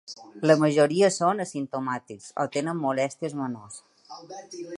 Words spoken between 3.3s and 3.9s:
menors.